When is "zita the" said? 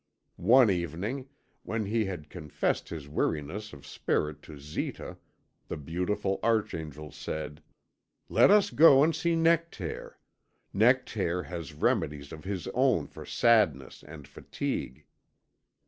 4.57-5.77